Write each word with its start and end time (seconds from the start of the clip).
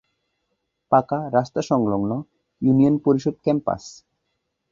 পাকা 0.91 1.19
রাস্তা 1.33 1.61
সংলগ্ন 1.61 2.11
ইউনিয়ন 2.61 2.95
পরিষদ 3.05 3.35
ক্যাম্পাস। 3.43 3.83